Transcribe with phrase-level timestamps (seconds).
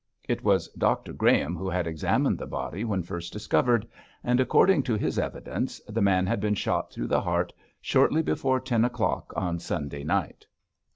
[0.27, 3.87] It was Dr Graham who had examined the body when first discovered,
[4.23, 8.59] and according to his evidence the man had been shot through the heart shortly before
[8.59, 10.47] ten o'clock on Sunday night.